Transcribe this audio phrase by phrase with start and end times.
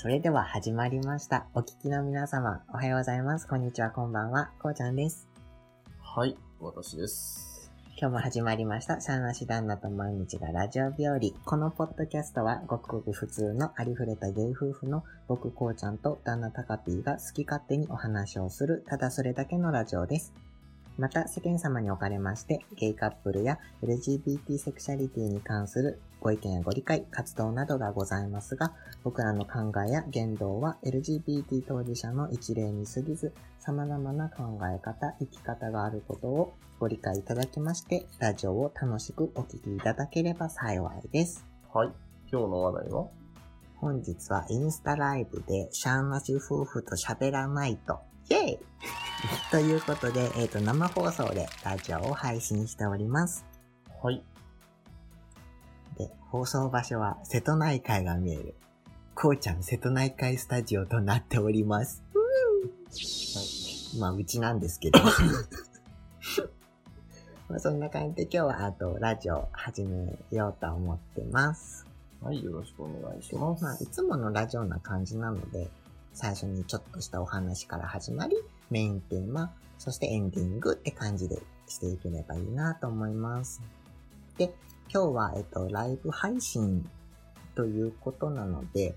[0.00, 1.44] それでは始まりました。
[1.52, 3.46] お聞きの皆様、おはようございます。
[3.46, 4.50] こんにちは、こんばんは。
[4.58, 5.28] こうちゃんです。
[6.00, 7.70] はい、私です。
[7.98, 8.98] 今日も始まりました。
[9.02, 11.20] シャーナシ旦那と毎日がラジオ日和。
[11.44, 20.32] このポッドキャストは、ごくごく普通のありふれたゲイ夫婦の僕こうちゃんと旦那たかぴーが好き勝手にお話をする、ただそれだけのラジオです。
[21.00, 41.46] また、世間様におかれまして、ゲイカップルや LGBT セクシャリティに関するご意見やご理解、活動などがございますが、僕らの考えや言動は LGBT 当事者の一例に過ぎず、様々な考え方、生き方があることをご理解いただきまして、ラジオを楽しくお聞きいただければ幸いです。
[41.72, 41.92] はい、
[42.30, 43.06] 今日の話題は？
[43.76, 48.58] 本日はインスタライブでシャーナシ夫婦と喋らないと、イェイ
[49.50, 53.44] ということで、えっ、と、生放送でラジオを配信しております。
[54.00, 54.22] はい、
[55.98, 58.54] で、放送場所は瀬戸内海が見える、
[59.16, 62.04] こうちゃん瀬戸内海スタジオとなっております。
[63.98, 65.00] まあ、うちなんですけど。
[67.48, 71.84] まあ、そんな感じで今日はあとラジオ始めようと思ってます。
[72.20, 73.64] はい、よろしくお願いします。
[73.64, 75.68] まあ、いつものラジオな感じなので、
[76.12, 78.36] 最初にちょっとしたお話から始まり、
[78.70, 83.62] メインテーマ、そしてエンディングって感じでしていければいいなと思います。
[84.36, 84.54] で、
[84.92, 86.88] 今日は、えっと、ライブ配信
[87.54, 88.94] ということなので、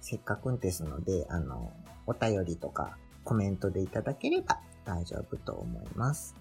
[0.00, 1.72] せっかくですので、あの、
[2.06, 6.36] お便りとかコメントでいただければ大丈夫と思います。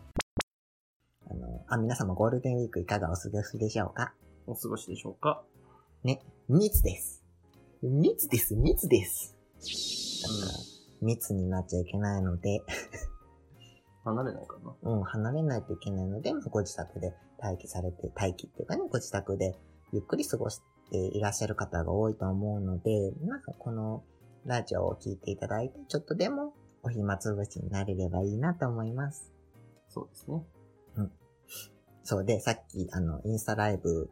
[1.30, 4.14] あの、あ、皆様ゴールデンウィークいかがお過ごしでしょうか？
[4.48, 5.44] お過ごしでしょうか？
[6.04, 7.24] ね、密です。
[7.82, 9.39] 密です、密です。
[11.02, 12.62] 密になっちゃいけないので、
[14.04, 19.56] 離れないかなうん、離れないといけないので、まあご自宅で待機されて、待機っていうかね、ご自宅で
[19.92, 24.04] ゆっくり過ごしていらっしゃる方が多いと思うので、なんかこの
[24.46, 29.32] ラジオを聞いていただいて、ちょっとでもお暇つぶしになれればいいなと思います。
[29.90, 30.44] そうですね。
[32.10, 34.10] そうで、さっき、あの、インスタライブ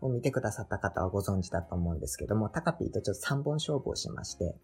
[0.00, 4.54] を見てくださった方はご存知だと思うんですけども、タカピーとちょっと3本勝負をしまして、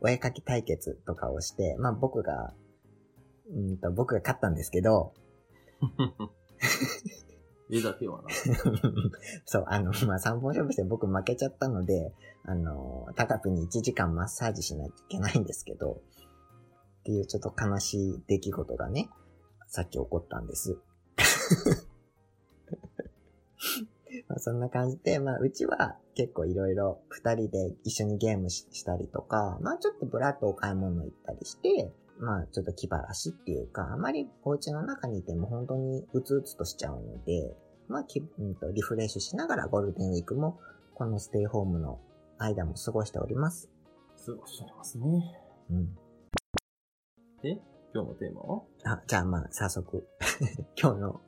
[0.00, 2.54] お絵描き対決とかをして、まあ僕が、
[3.50, 5.14] うんと、僕が勝ったんですけど、
[7.70, 8.28] 絵だけはな。
[9.44, 12.12] そう、あの、まあ3本勝負して僕負けちゃったので、
[12.44, 16.00] あの、タカピーに1時間マッサージしないといけないんですけど、
[17.00, 19.10] っていうちょっと悲しい出来事がね、
[19.66, 20.78] さっき起こったんです。
[24.28, 37.56] まあそんな感じで、まあうちは結構いろいろ二人で一緒にゲームししたりとか、まあちょっとブラッとお買い物行ったりして、まあちょっと気晴らしっていうか、あまりお家の中にいても本当にうつうつとしちゃうので、
[37.88, 40.58] まあき、うんと、リフレッシュしながらゴールデンウィークも
[40.94, 42.00] このステイホームの
[42.38, 43.70] 間も過ごしております。
[44.26, 45.06] 過ごしておりますね。
[45.70, 45.94] うん。
[47.42, 47.60] で、
[47.94, 48.62] 今日のテーマは？
[48.84, 50.06] あ、じゃあまあ早速、
[50.76, 51.20] 今日の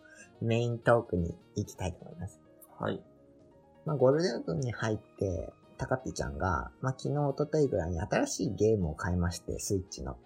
[0.43, 2.41] メイントークに行きたいと思います。
[2.81, 3.03] はい。
[3.85, 10.17] まあ、ゴールデンウィークに入って、タカピちゃんが、まあ、昨日、一昨日ぐらいに新しいゲームを買いまして、スイッチの。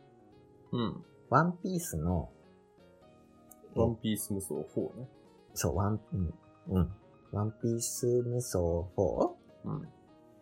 [0.72, 1.04] うん。
[1.30, 2.30] ワンピースの、
[3.76, 5.08] えワンピース無双4ね。
[5.54, 6.34] そう、ワン、うん、
[6.68, 6.90] うん。
[7.32, 9.88] ワンピース無双4っうん。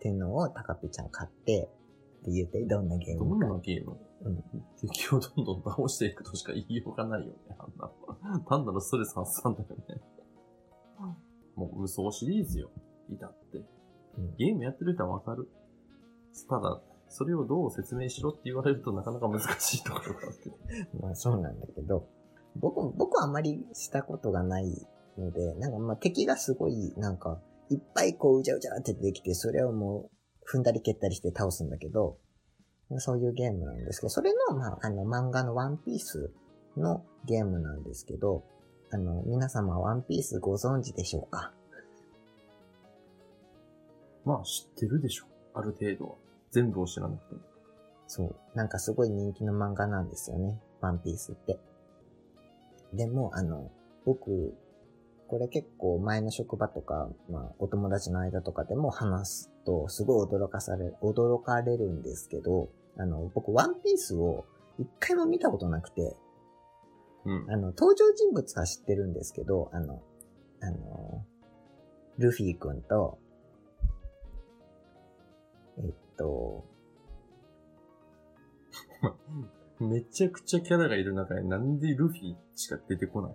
[0.01, 1.71] ていうのをタカピちゃん買って、
[2.23, 3.47] って言って、どんなゲーどんムか。
[3.47, 3.97] なゲーム？
[4.25, 4.45] うん。
[4.81, 7.91] 敵をどんどん倒していくとしか言いようがないよね、あんな。
[8.49, 10.01] 単なるストレス発散だよね。
[11.55, 12.71] もう無双シリーズよ。
[13.11, 13.59] いたって。
[13.59, 15.49] うんゲームやってる人はわかる。
[16.49, 20.57] ただ、それをどう説明しろって言われるとなかなか難しいところがあるけど。
[21.01, 22.09] まあそうなんだけど、
[22.57, 24.87] 僕、僕はあんまりしたことがない
[25.19, 32.19] ので、なんかまあ敵がすごい、なんか、いっぱいこううじゃうじゃって出てきて、それをもう踏んだり蹴ったりして倒すんだけど、
[32.99, 36.33] そういうゲームなんですけど、それの、まあ、あの漫画のワンピース
[36.77, 38.45] のゲームなんですけど、
[38.95, 41.51] あの、皆様ワンピースご存知でしょうか？
[44.27, 45.25] まあ知ってるでしょ。
[45.55, 46.15] ある程度は。
[46.51, 47.41] 全部を知らなくても。
[48.07, 48.35] そう。
[48.55, 50.61] なんかすごい人気の漫画なんですよね。
[50.83, 51.59] ワンピースって。
[52.93, 53.71] でも、あの、
[54.05, 54.55] 僕、
[55.27, 62.69] これ結構前の職場とか、まあ、お友達の間とかでも話すと、すごい驚かされ、驚かれるんですけど、
[62.99, 64.45] あの、僕、ワンピースを
[64.79, 66.15] 一回も見たことなくて、
[67.25, 67.51] うん。
[67.51, 70.03] あの、登場人物は知ってるんですけど、あの、
[70.61, 71.25] あの、
[72.19, 73.19] ルフィ君と、
[75.79, 76.65] えっと、
[79.81, 83.35] めちゃくちゃキャラがいる中になんでルフィしか出てこない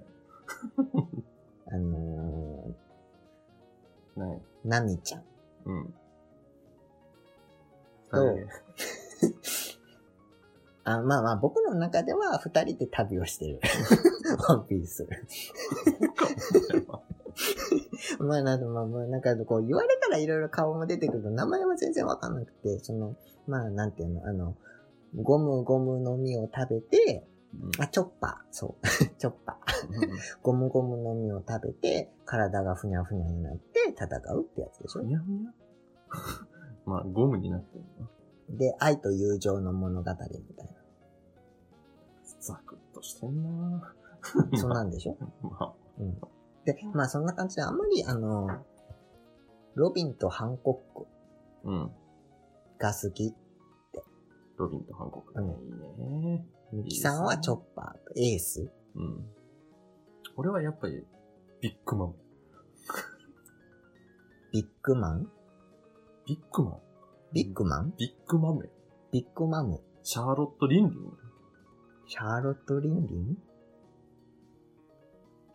[1.69, 2.73] あの
[4.15, 5.23] のねナミちゃん。
[5.65, 5.93] うん。
[8.09, 8.37] と
[10.89, 13.59] あまあまあ、僕の中では二人で旅をしてる。
[14.47, 15.05] ワンピース。
[18.19, 23.17] まあなんか、まあまあ、なんかこう言われたらいろいろ顔も出てくると、名前は全然わかんなくて、その、
[23.47, 24.55] まあなんていうの、あの、
[25.21, 27.27] ゴムゴムの実を食べて、
[27.79, 28.47] あ、チョッパー。
[28.51, 28.87] そう。
[29.19, 29.77] チョッパー。
[30.41, 34.05] ゴムゴムの実を食べて、体がふにゃふにゃになって戦
[34.35, 35.53] うってやつでしょふにゃふにゃ？
[36.89, 38.57] まあ、ゴムになってるの。
[38.57, 40.76] で、愛と友情の物語みたい
[42.47, 43.93] ザクッとしてんなな。
[44.57, 45.17] そんなんでしょ？
[45.43, 46.19] まあ、うん。
[46.65, 48.47] で、まあそんな感じで、あんまりあの、
[49.75, 51.05] ロビンとハンコック
[51.69, 51.91] うん。
[52.79, 53.35] が好き。
[54.57, 55.55] ロビンとハンコックね。
[55.61, 55.71] いい
[56.19, 56.45] ね。
[56.73, 58.69] ミキさんはチョッパーとエース？
[58.95, 59.25] うん。
[60.35, 61.05] 俺はやっぱり、
[61.61, 62.15] ビッグマン。
[64.51, 65.31] ビッグマン？
[66.25, 66.79] ビッグマン
[67.33, 67.93] ビッグマン？
[67.97, 68.69] ビッグマムや
[69.11, 71.17] ビッグマムシャーロット・リンリン
[72.09, 73.37] シャーロット・リンリン？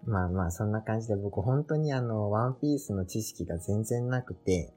[0.04, 4.70] まあまあ、そんな感じで僕本当にあの、ワンピースの知識が全然なくて、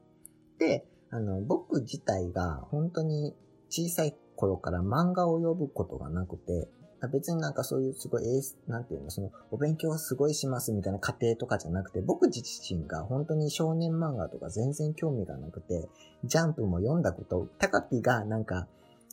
[0.58, 3.34] で、あの、僕自体が本当に
[3.68, 6.68] 小さい頃から漫画を読むことがなくて、
[7.12, 15.90] 別になんかそういうすごいエー、なんていうの、その、お勉強すごいしますみたいな家庭とかじゃなくて、僕自身が本当に少年漫画とか全然興味がなくて、
[16.24, 18.66] ジャンプも読んだこと、タカピがなんか、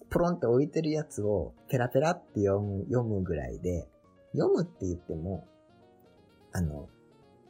[0.10, 3.88] ポロンって置いてるやつをペラペラって読む、読むぐらいで、
[4.34, 5.48] 読むって言っても、
[6.52, 6.88] あの、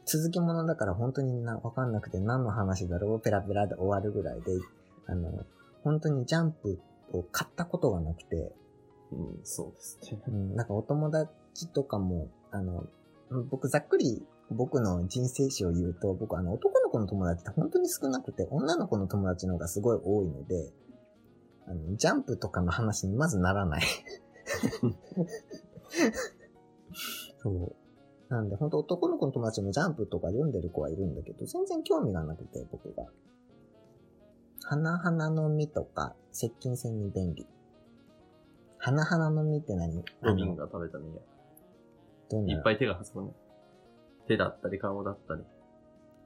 [0.06, 4.52] 続きものだから本当にな、わかんなくて何の話だろうペラペラで終わるぐらいで、
[5.06, 5.46] あの、
[5.82, 6.80] 本当にジャンプ
[7.12, 8.52] を買ったことがなくて、
[9.12, 10.20] うん、そうですね。
[10.28, 12.86] うん、なんかお友達とかも、あの、
[13.50, 20.70] 僕ざっくり僕の人生史を言うと、僕あの男の子の友達って本当に少なくて、女の子の友達の方がすごい多いので、
[21.66, 23.82] あの、ジャンプとかの話にまずならない。
[27.38, 27.74] そう。
[28.28, 33.06] なんで、本当男の子の友達もジャンプとか読んでる子はいるんだけど、全然興味がなくて、僕が。
[34.62, 37.46] 花々の実とか、接近戦に便利。
[38.78, 40.04] 花々の実って何？
[40.22, 41.20] ロビンが食べた実や。
[42.30, 42.54] どんな？
[42.54, 43.34] いっぱい手が挟むね。
[44.26, 45.42] 手だったり顔だったり。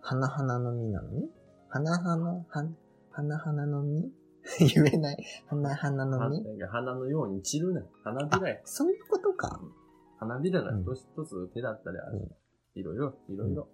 [0.00, 1.28] 花々の実なのに
[1.68, 2.44] 花々、は、
[3.10, 4.12] 花々の実？
[4.58, 5.24] 言えない。
[5.46, 6.44] 花々の実？
[6.66, 7.82] 花花のように散るね。
[8.04, 8.56] 花びらや。
[8.64, 9.60] そういうことか。
[10.18, 12.28] 花びらが一つ一つ手だったりある。
[12.74, 13.68] いろいろ、いろいろ。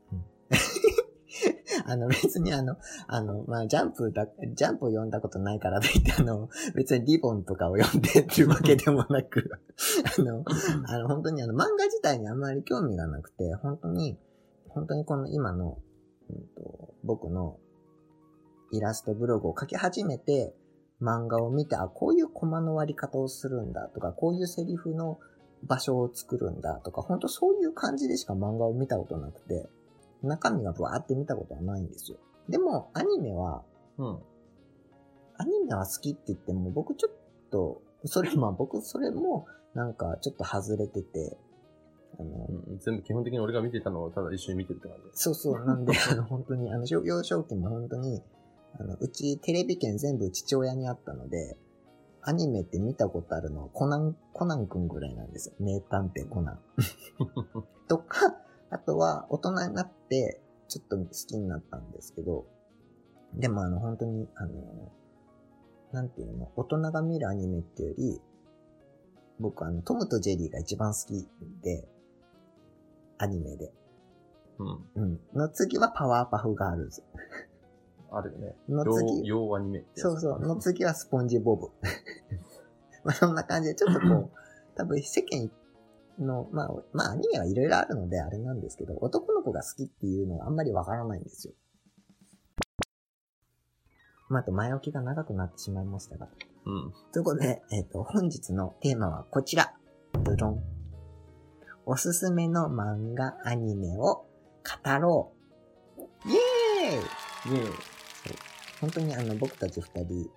[1.86, 2.76] あの別にあの、
[3.08, 9.50] あの、まあ、ジャンプだ、ジャンプを読んだことないからといってあの、別にリボンとかを読んでっていうわけでもなく、
[10.18, 10.44] あの、
[10.86, 14.18] あの、本当にあの、漫画自体にあんまり興味がなくて、本当に、
[14.68, 15.78] 本当にこの今の、
[16.30, 17.58] うんと、僕の
[18.70, 20.54] イラストブログを書き始めて、
[21.04, 25.18] 漫画を見て、あ、こういうコマの割り方をするんだとか、こういうセリフの
[25.62, 29.68] 場所を作るんだとか、本当そういう感じでしか漫画を見たことなくて、
[30.22, 32.18] 中身がブワーって見たことはないんですよ。
[32.48, 33.62] でも、アニメは、
[33.98, 34.18] うん。
[35.36, 37.12] アニメは好きって言っても、僕ちょっ
[37.50, 41.36] と、それ、まあ僕、それも、なんか、ちょっと外れてて、
[42.18, 45.10] あの、うん全部基本的に俺が見てたのをただ一緒に見てるって感じ。
[45.14, 48.22] そうそう、なんで、あの、本当に、あの、幼少期も本当に、
[48.78, 51.56] あの、うちテレビ券全部父親にあったので、
[52.22, 55.54] アニメって見たことあるのはコナン、コナンくんぐらいなんですよ。
[55.60, 56.58] 名探偵コナン。
[57.86, 58.36] とか、
[58.70, 62.46] あとは大人になってちょっと好きになったんですけど、
[63.34, 64.92] でもあの本当に、あの、
[65.92, 68.20] なんていうの、大人が見るアニメっていうより、
[69.38, 71.28] 僕あの、トムとジェリーが一番好き
[71.62, 71.86] で、
[73.18, 73.72] アニメで。
[74.58, 74.64] う
[75.00, 75.02] ん。
[75.02, 75.20] うん。
[75.34, 77.02] の次はパワーパフガールズ。
[78.16, 78.56] あるよね。
[78.68, 80.40] の洋次、洋アニメってやつそうそう。
[80.40, 81.68] の次はスポンジボブ。
[83.04, 84.30] まあそんな感じで、ちょっとこう、
[84.76, 85.50] 多分世間
[86.18, 91.54] の、まあ、まあアニメはいろいろあるのであれなんですけど、男の子が好きっていうのはあんまりわからないんですよ。
[94.28, 96.28] まあ、あと前置きが長くなってしまいましたが。
[96.66, 96.92] うん。
[97.12, 99.74] ということで、えっ、と、本日のテーマはこちら。
[100.24, 100.62] ドドン。
[101.86, 104.26] おすすめの漫画、アニメを
[104.84, 105.32] 語ろ
[105.98, 106.02] う。
[106.26, 107.93] イエーイイェーイ。
[108.84, 110.30] 本当にあの、僕たち二人、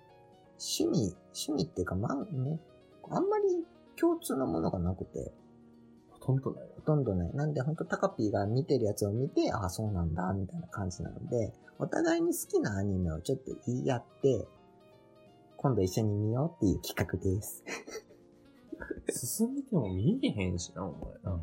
[0.58, 2.58] 趣味、趣味っていうか、まあね、
[3.10, 3.44] あんまり
[3.94, 5.32] 共通のものがなくて、
[6.08, 6.72] ほとんどないよ。
[6.76, 7.34] ほとんどない。
[7.34, 14.48] なんで、本当タカピーが見てるやつを見て、ああ、そうなんだ、みたいな感じなので、お互いに好きなアニメをちょっと言い合って、
[15.58, 17.64] 今度一緒に見ようっていう企画です。
[19.10, 21.40] 進めても見えへんしな、お前な。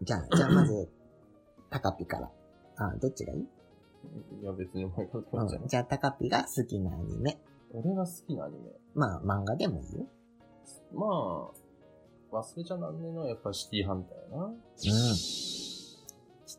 [0.00, 0.88] じゃあ、じゃあまず、
[1.68, 2.30] タカピから。
[2.78, 3.46] あ、どっちがいい、
[4.40, 5.64] いや、別にお前からう取っちゃう。
[5.64, 7.38] ん、じゃあ、タカピが好きなアニメ。
[7.72, 8.70] 俺が好きなアニメ。
[8.94, 10.06] まあ、漫画でもいいよ。
[10.92, 11.06] ま
[12.32, 14.46] あ、忘れちゃなんねえのはやっぱシティハンターやな。
[14.46, 14.54] うん。
[14.84, 15.98] シ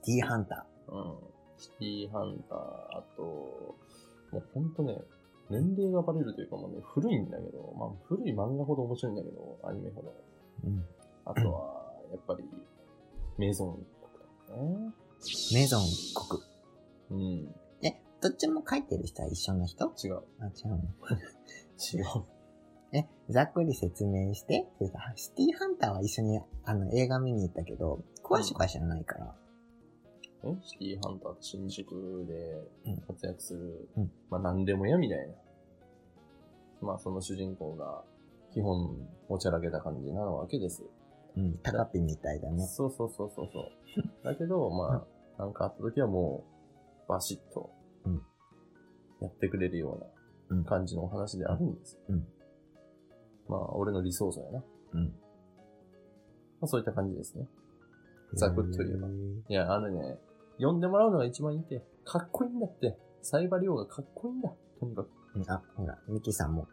[0.06, 1.16] ティハンタうん。
[1.58, 4.98] シティハンター、あと、もうほんとね、
[5.50, 10.14] 年齢がバレるというかもうね、古いんだけど、まあ古い漫画ほど面白いんだけど、アニメほど。
[10.64, 10.68] ー。
[10.68, 10.86] うん。
[11.26, 12.44] あとは、やっぱり、
[13.38, 14.12] メイゾン一国
[14.48, 14.94] とかね。
[15.54, 16.53] メゾン一国。
[17.14, 17.56] うん。
[17.86, 19.86] え、どっちも書いてる人は一緒の人？
[20.04, 20.22] 違う。
[20.40, 20.78] あ、違うの？
[21.94, 22.26] 違う。
[22.92, 24.68] え、ざっくり説明して？
[25.16, 29.36] シティハンターは一緒にあの映画見に行ったけど、詳しくは知らないから。
[30.44, 30.58] え？
[30.62, 35.34] シティハンターって新宿でうん活躍する、うんまあ何でもやみたいな。
[36.82, 38.04] まあその主人公が
[38.54, 38.98] 基本
[39.30, 40.84] おちゃらけた感じなわけです。
[41.36, 41.58] うん。
[41.64, 42.68] タカピみたいだね。
[42.68, 43.72] そうそうそうそうそう。
[44.24, 46.53] だけど、まあ、なんかあった時はもう、
[47.08, 47.72] バシッと
[48.06, 48.22] うん、
[49.22, 49.94] やってくれるよ
[50.50, 52.00] ううなん感じのお話であるんですよ。
[52.10, 52.28] うん
[53.48, 54.60] まあ、俺の理想像やな。
[54.60, 55.14] まうん。
[56.62, 57.48] あそういった感じですね。
[58.36, 60.18] ざくっと言えばいや、あのね、
[60.60, 61.84] 呼んでもらうのが一番いいって。
[62.06, 62.98] かっこいいんだって。
[63.22, 64.50] サイバリョウがかっこいいんだ。
[64.80, 65.10] とにかく。
[65.36, 66.68] うんあ、ほら、ミキさんも、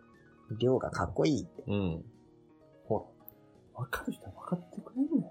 [0.58, 1.64] 量がかっこいいって。
[1.66, 2.04] うん。
[2.84, 3.10] ほ
[3.74, 3.80] ら。
[3.80, 5.24] わかる人は分かってくれるね。
[5.24, 5.29] うん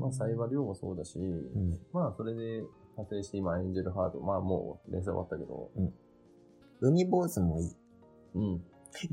[0.00, 1.78] まあ、サイバリョウもそうだし、うん。
[1.92, 2.62] まあ、それで
[2.96, 4.20] 派生して今、エンジェルハート。
[4.20, 5.70] まあ、もう連載終わったけど。
[6.80, 7.76] 海坊主もいい。
[8.34, 8.62] うん。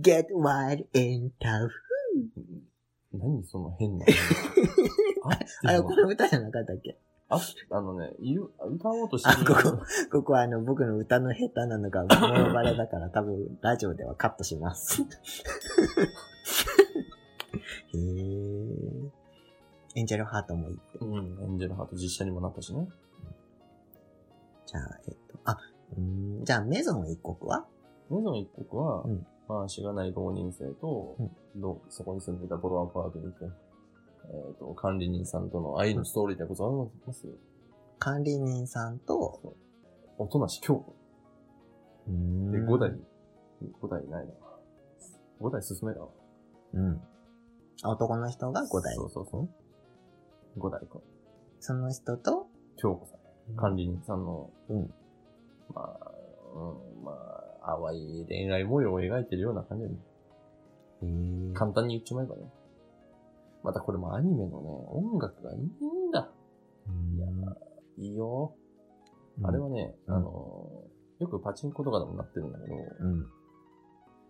[0.02, 1.70] Get wild and tough.
[3.14, 4.06] 何その変な。
[5.66, 6.98] あれ、るこの歌じゃなかったっけ？
[7.30, 7.40] あ、
[7.72, 9.46] あのね、いる、歌おうとしてあ、る。
[9.46, 9.78] ここ、
[10.12, 15.02] ここはあの、僕の歌の下手なのが、モノバレだから多分、ラジオではカットします。
[17.94, 18.47] へー。
[19.98, 21.00] エンジェルハートもいいって。
[21.02, 22.88] うん、エンジェルハート実写にもなったしね。
[24.68, 25.58] じゃあ、えっと、あ、
[25.98, 27.66] うーんじゃあ、メゾン一国は？
[28.12, 31.16] メゾン一国は、うんまあ、しがない浪人生と、
[31.56, 36.68] どそこに住んでいたボロアパートにて、えっ、と、管理人さんとの愛のストーリーでござい
[37.08, 37.26] ます？
[37.26, 37.34] よ。
[37.98, 39.56] 管理人さんと、
[40.20, 40.96] おとなし京子。
[42.08, 42.92] うーんで、五代、
[43.82, 44.34] 五代ないな。
[45.40, 46.10] 五代進めだわ。
[46.74, 47.02] うん。
[47.84, 48.94] 男の人が五代。
[48.96, 49.50] そうそうそう。
[50.58, 51.00] 五代か。
[51.60, 52.48] その人と、
[52.78, 53.56] 京子さん。
[53.56, 54.94] 管理人さんの、うん。
[55.74, 56.12] まあ、
[56.56, 57.12] うん、ま
[57.62, 59.94] あ、淡い恋愛模様を描いてるような感じで、
[61.04, 62.44] へー簡単に言っちまえばね。
[63.64, 66.30] またこれもアニメのね、音楽がいいんだ。
[67.16, 67.28] いや
[67.98, 68.56] いいよ。
[69.44, 73.26] あれはね、うんあのー、よくパチンコとかでもなってるんだけど、うん。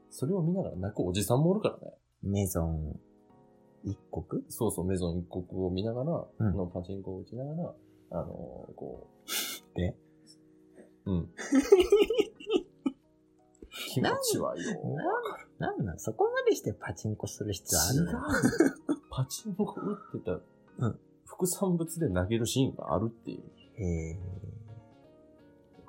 [0.10, 1.94] それを見ながら泣くおじさんもおるからね。
[2.24, 3.00] メゾン
[3.84, 4.44] 一国？
[4.50, 7.74] そうそう、メゾン一国を見ながら、うんのパチンコを打ちながら、
[8.12, 9.08] あのー、こ
[9.76, 9.78] う。
[9.80, 9.96] で
[11.06, 11.30] うん。
[13.94, 14.72] 気持ちはいいよ。
[15.60, 16.00] なんなん？
[16.00, 18.12] そこまでしてパチンコする必要あるの？
[19.10, 20.40] パチンコ打ってた、
[20.86, 23.44] うん副産物で投げるシーンがあるっていう。
[23.84, 24.20] へ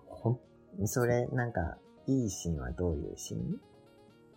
[0.06, 0.40] ほん
[0.82, 0.86] え。
[0.86, 3.60] それ、なんか、いいシーンはどういうシーン？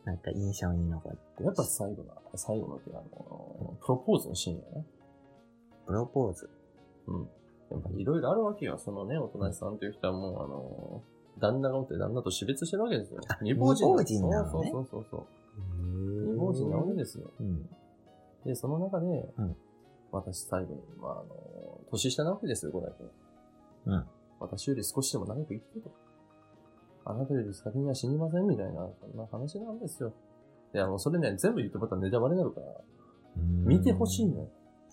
[0.06, 1.44] なんか印象に残って。
[1.44, 4.84] やっぱ最後の、最後のっていうかあの、プロポーズのシーンやな。
[5.86, 6.50] プロポーズ。
[7.08, 7.30] うん。
[7.72, 8.78] やっぱいろいろあるわけよ。
[8.78, 11.04] そのね、お隣さんという人はもう、あの、
[11.40, 13.38] 旦那がおって旦那と死別してるわけですよあ。
[13.42, 15.26] 二房人二房人なのねそうそうそうそう。
[15.80, 17.32] 二二房人なわけですよ。
[17.40, 17.70] うん。
[18.46, 19.56] で、その中で、うん
[20.12, 22.92] 私最後に、まあ、あの、年下なわけですよ、五代
[23.86, 23.94] 君。
[23.94, 24.06] うん。
[24.40, 25.92] 私より少しでも長く生きてと。
[27.06, 30.14] あなたより先には死にませんみたいな、そんな話なんですよ。
[30.74, 32.68] いや、もうそれね、全部言ってもらったらネタバレになるから、
[33.66, 34.50] 見てほしいのよ。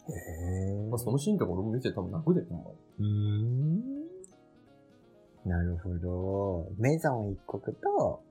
[0.09, 0.89] へえ。
[0.89, 2.77] まあ、そのシーンとか俺も見て多分泣くで、ほんまに。
[2.99, 3.07] うー
[5.47, 5.49] ん。
[5.49, 6.71] なるほど。
[6.79, 8.23] メゾン一国と、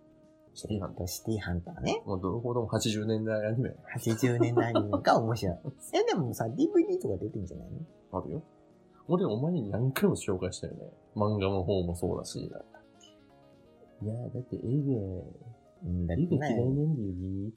[0.53, 2.01] シティハンタとシティハンターね。
[2.05, 5.55] もうどれほども80年代アニメ80年代アニメが面白い。
[5.93, 7.69] え、でもさ、DVD とか出てんじゃない
[8.11, 8.19] の？
[8.19, 8.41] あるよ。
[9.07, 10.91] 俺、お前に何回も紹介したよね。
[11.15, 12.51] 漫画の方もそうだし。
[14.01, 14.59] いやー、だって絵
[15.83, 16.65] うん、だが、絵が嫌いね。
[16.65, 17.51] なんだよね。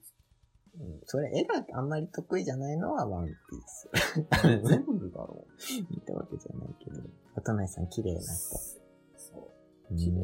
[0.78, 3.34] うんそれ、絵があんまり得意じゃないのはワンピー
[3.66, 3.90] ス。
[4.68, 5.44] 全部だろ
[6.00, 7.00] ってわけじゃないけど。
[7.36, 8.22] おとなしさん綺麗なう。
[8.22, 8.30] 人。
[9.16, 9.50] そ
[9.90, 9.94] う。
[9.94, 10.20] う綺麗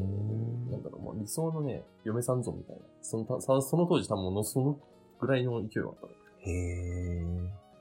[0.71, 2.81] なんだろう、もう理想のね、嫁さん像みたいな。
[3.01, 4.79] そのたさその当時多分ものその
[5.19, 6.11] ぐらいの勢いがあったの。
[6.39, 7.25] へえ。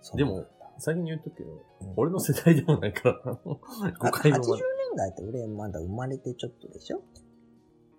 [0.01, 0.45] そうでも、
[0.79, 1.61] 先に言っとくけど、うん
[1.97, 3.61] 俺の世代でもないから、 誤
[4.01, 7.01] あ80解のま年代って俺まだ生まれてちょっとでしょ？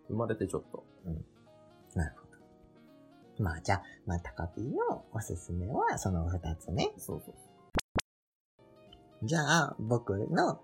[0.08, 0.84] 生まれてちょっと。
[1.96, 2.22] なるほ
[3.38, 3.44] ど。
[3.44, 6.92] まあじゃあ、まあタカピーのおすすめはその二つね。
[6.98, 7.36] そうそう。
[9.24, 10.62] じゃあ、僕の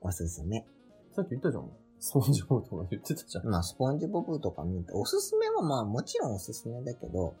[0.00, 0.66] おすすめ。
[1.12, 1.70] さっき言ったじゃん。
[2.00, 3.46] スポンジボブとか言ってたじゃん。
[3.46, 7.34] まあ、スポンジボブとか見て、おすすめはまあ、もちろんおすすめだけど、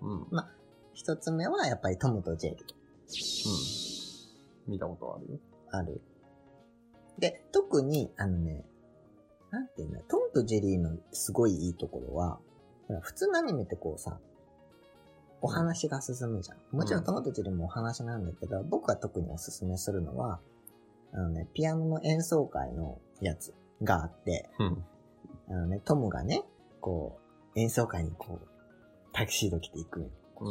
[0.00, 0.26] うん。
[0.92, 2.60] 一つ目はやっぱりトムとジェリー。
[4.66, 4.72] うん。
[4.72, 5.38] 見たことあるよ。
[5.70, 6.00] ある。
[7.18, 8.64] で、特に、あのね、
[9.54, 12.40] なんていうんだ、トムとジェリーのすごいいいところは、
[13.02, 14.18] 普通のアニメってこうさ、
[15.40, 16.76] お話が進むじゃん。
[16.76, 20.40] もちろんうんトムとジェリーもお話なんだけど、僕が特におすすめするのは、
[21.12, 24.84] あのね、ピアノの演奏会のやつがあって、うん。
[25.50, 26.42] あのね、トムがね、
[26.80, 27.20] こ
[27.54, 28.48] う、演奏会にこう、
[29.12, 30.08] タキシード着ていくんよ。
[30.40, 30.50] うん。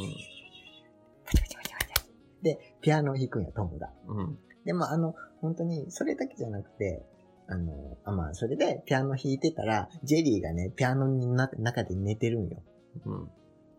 [1.25, 2.05] パチパチパチパチ。
[2.41, 3.89] で、ピアノを弾くんよ、トムが。
[4.07, 4.39] うん。
[4.63, 7.03] でもあの、本当に、それだけじゃなくて、
[7.47, 12.63] あの、あ、まあ、それでピアノ弾いてたら、ジェリーがね、ピアノの中中で寝てるんよ。
[13.05, 13.29] うん。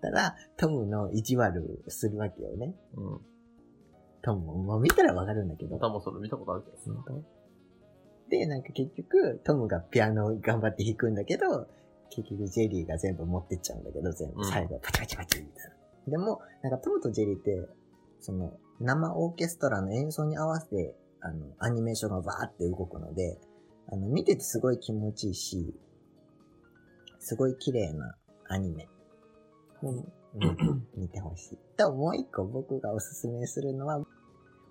[0.05, 2.75] たら、トムの意地悪するわけよね。
[2.97, 3.21] うん。
[4.23, 5.79] トムも、まあ、見たらわかるんだけど。
[5.79, 6.95] 多分それ見たことある気がする。
[6.97, 11.69] 本当で、なんか結局、トムがピアノを頑張って弾くんだけど、
[12.11, 15.71] 結局ジェリーが全部持ってっちゃうんだけど、全部うん最後パチパチパチみたい
[16.07, 16.11] な。
[16.11, 17.69] でも、なんかトムとジェリーって、
[18.21, 23.39] その、生オーケストラの演奏に合わせて、あの、アニメーションがバーって動くので、
[23.91, 25.75] あの、見ててすごい気持ちいいし、
[27.19, 28.17] すごい綺麗な
[28.49, 28.89] アニメ。
[30.97, 31.59] 見てほしい。
[31.77, 33.99] と、もう一個僕がおすすめするのは、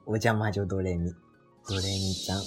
[0.06, 1.14] お邪魔女ドレミ。
[1.68, 2.42] ドレミちゃん。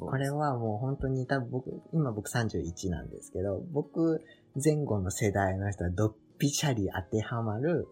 [0.00, 4.24] これはもう本当に多分僕、今僕31なんですけど、僕
[4.62, 7.88] 前後の世代の人はドッピシャリ当てはまる、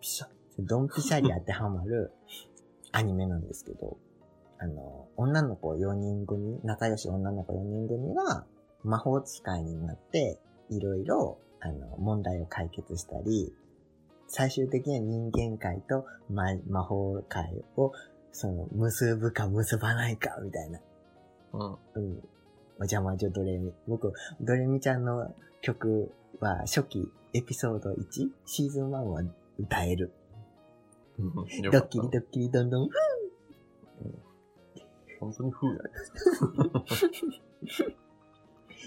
[0.00, 0.28] ピシャ。
[0.60, 2.12] ドンピシャリ当てはまる
[2.92, 3.98] アニメなんですけど、
[4.58, 8.44] あの、女の子4人組、仲良し女の子4人組が
[8.84, 10.38] 魔法使いになって、
[10.70, 13.52] いろいろ、あの、問題を解決したり、
[14.26, 17.92] 最終的には人間界と魔魔法界を、
[18.32, 20.80] その、結ぶか結ばないか、みたいな。
[21.52, 21.60] うん。
[21.94, 22.22] うん。
[22.80, 23.72] お邪魔女ドレミ。
[23.86, 29.22] 僕、ドレミちゃんの曲は初期エピソード1、シーズン1は
[29.58, 30.12] 歌える。
[31.18, 31.34] うん
[31.70, 32.88] ドッキリドッキリどんどん。
[35.20, 35.74] 本当に風や。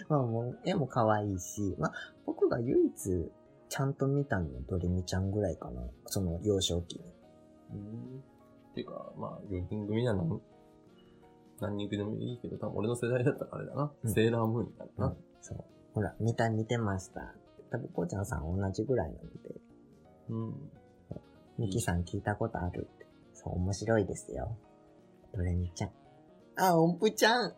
[0.10, 1.94] まあもう、絵も可愛いし、まあ
[2.26, 3.32] 僕が唯一
[3.70, 5.82] ちゃんと見たのはドレミちゃんぐらいかな。
[6.06, 7.06] その幼少期に。
[7.74, 8.24] うん。
[8.72, 10.42] っていうか、まあ、4人組は何、
[11.62, 13.92] 何人組でもいいけど、多分俺の世代だったらあれだな。
[14.04, 15.16] うんセーラームーンになるな。
[15.42, 15.64] そう。
[15.94, 17.34] ほら、見た、見てました。
[17.70, 19.56] 多分、こうちゃんさん同じぐらいなので、
[20.30, 20.72] うん。
[21.58, 23.08] ミキさん聞いたことあるって。
[23.34, 24.58] そう、面白いですよ。
[25.34, 25.92] ドレミちゃん。
[26.56, 27.54] あ、音符ちゃん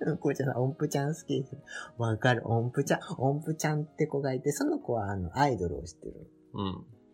[0.00, 1.56] うん こうちゃん音符ちゃん好きです。
[1.98, 3.00] わかる、音符ちゃん。
[3.18, 6.30] 音符ちゃんって子がいて、その子は、あの、アイドルをしてる。
[6.54, 6.62] う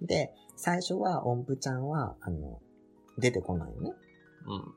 [0.05, 0.07] ん。
[0.07, 2.61] で、最初は音符ちゃんは、あの、
[3.19, 3.91] 出てこないよね。
[3.91, 4.75] うん。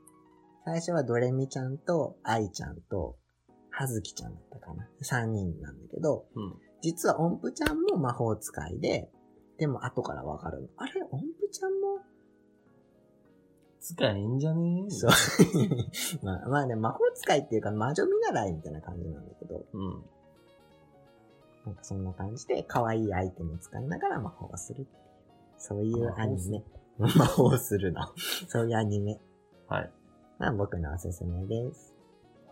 [0.66, 3.18] 最初はドレミちゃんと、アイちゃんと、
[3.70, 4.90] ハズキちゃんだったかな。
[5.02, 6.56] 3人なんだけど、うん。
[6.82, 9.10] 実は音符ちゃんも魔法使いで、
[9.58, 10.68] でも後からわかるの。
[10.78, 11.02] あれ？
[11.12, 11.95] 音符ちゃんも
[13.86, 14.86] 使えんじゃね？
[14.88, 15.12] えそう。
[16.26, 20.04] まあ、まあね、魔法使いっていうか魔女見習いみたいな感じなんだけど、うん。
[21.66, 25.04] なんかそんな感じで可愛いアイテムを使いながら魔法をするっていう。
[25.58, 26.64] そういうアニメ。
[26.98, 28.02] 魔法をするの。
[28.48, 29.20] そういうアニメ。
[29.68, 29.92] はい。
[30.40, 31.94] まあ僕のおすすめです。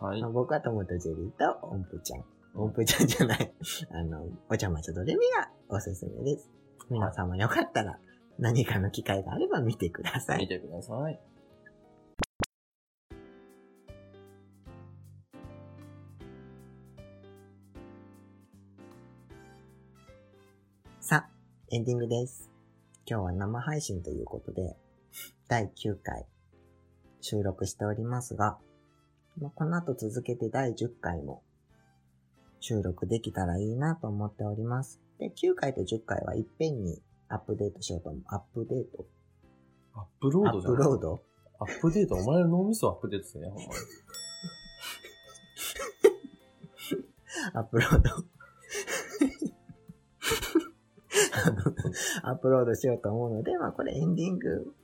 [0.00, 0.30] はいまあ、。
[0.30, 2.24] 僕はトムとジェリーと音符ちゃん。
[2.54, 3.54] 音符ちゃんじゃない。
[3.90, 6.48] あの、お茶まちょドレミがおすすめです。
[6.90, 7.98] 皆様よかったら
[8.38, 10.40] 何かの機会があれば見てください。
[10.40, 11.20] 見てください。
[21.00, 21.28] さあ、
[21.70, 22.50] エンディングです。
[23.06, 24.76] 今日は生配信ということで、
[25.46, 26.26] 第9回
[27.20, 28.58] 収録しておりますが、
[29.38, 31.42] まあ、この後続けて第10回も
[32.60, 35.00] 収録できたらいいなと思っております。
[35.18, 38.22] で、9回と10回はいっぺんにアップデートしようと思う。
[38.28, 39.06] アップデート
[39.94, 40.76] アップローアッドじゃん。
[40.76, 41.22] プロード？
[41.60, 43.70] アップデート、お前の脳みそアップデートせえや、ほんまに。
[47.54, 48.10] アップロード
[51.46, 51.62] あの
[52.30, 54.74] アップロードしようと思うので、まあこれエンディング、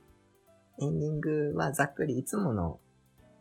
[0.79, 2.79] エンディングはざっくりいつもの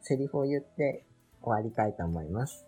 [0.00, 1.04] セリフを言って
[1.42, 2.66] 終わりたいと思います。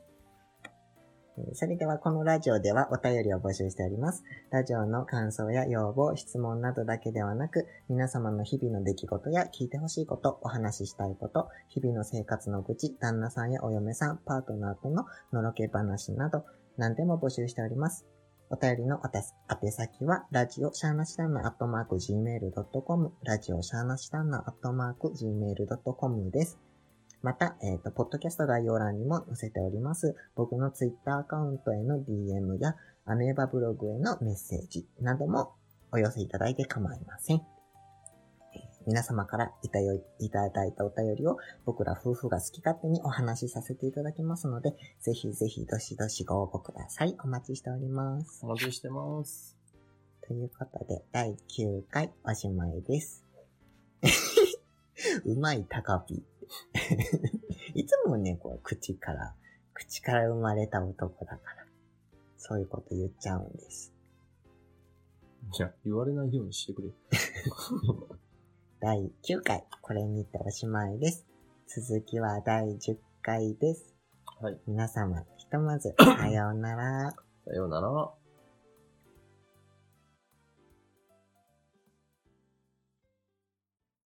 [1.55, 4.23] それではこのラジオではお便りを募集しております。
[4.51, 16.45] ラジオの感想や要望、質問などだけではなく、皆様の日々の出来事や聞いてほしいこと、お話ししたいこと、日々の生活の愚痴、旦那さんやお嫁さん、パートナーとののろけ話など、
[16.77, 18.07] 何でも募集しております。
[18.51, 26.72] お便りのおたす宛先は、ラジオシャーナシダンナアットマーク Gmail.com、ラジオシャーナシダンナアットマーク Gmail.com です。
[27.23, 35.55] また、えっ、と、ポッドキャスト概要欄にも載せております、僕のツイッターアカウントへの DM や、アメーバブログへのメッセージなども
[35.91, 37.37] お寄せいただいて構いません。
[37.37, 47.17] えー皆様からいたよいただいたお便りを僕ら夫婦が好き勝手にお話しさせていただきますので、ぜひぜひどしどしご応募ください。
[47.23, 48.41] お待ちしております。
[48.43, 49.57] お待ちしてます。
[50.27, 53.25] ということで、第9回おしまいです。
[55.25, 56.25] うまいタカピ。
[57.75, 59.35] いつもね、こう、口から、
[59.75, 61.67] 口から生まれた男だから、
[62.37, 63.93] そういうこと言っちゃうんです。
[65.59, 66.88] いや、言われないようにしてくれ。
[68.81, 71.27] 第9回、これにておしまいです。
[71.67, 73.95] 続きは第10回です。
[74.41, 74.61] はい。
[74.67, 77.15] 皆様、ひとまず、 さようなら。
[77.45, 78.22] さようなら。